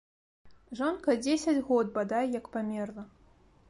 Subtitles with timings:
[0.79, 3.03] Жонка дзесяць год, бадай, як памерла.